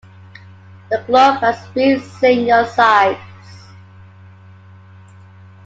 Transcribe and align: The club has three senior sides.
The 0.89 0.97
club 1.03 1.41
has 1.41 1.63
three 1.73 1.99
senior 1.99 2.65
sides. 2.65 3.21